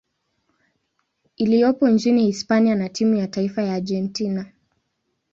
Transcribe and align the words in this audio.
iliyopo 1.35 1.89
nchini 1.89 2.25
Hispania 2.25 2.75
na 2.75 2.89
timu 2.89 3.15
ya 3.15 3.27
taifa 3.27 3.63
ya 3.63 3.73
Argentina. 3.73 4.51